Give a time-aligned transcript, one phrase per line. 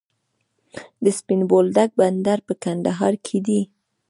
[1.03, 3.61] د سپین بولدک بندر په کندهار کې دی